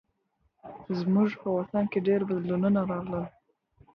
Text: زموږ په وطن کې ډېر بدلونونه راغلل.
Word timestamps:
زموږ 0.99 1.29
په 1.41 1.49
وطن 1.57 1.83
کې 1.91 1.99
ډېر 2.07 2.21
بدلونونه 2.29 2.79
راغلل. 2.91 3.25